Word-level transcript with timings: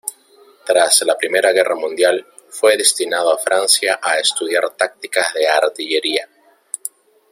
Tras 0.65 1.03
la 1.03 1.15
Primera 1.15 1.51
Guerra 1.51 1.75
Mundial 1.75 2.25
fue 2.49 2.75
destinado 2.75 3.31
a 3.35 3.37
Francia 3.37 3.99
a 4.01 4.17
estudiar 4.17 4.67
tácticas 4.75 5.31
de 5.35 5.47
artillería. 5.47 6.27